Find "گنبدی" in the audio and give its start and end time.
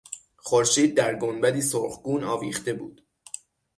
1.19-1.61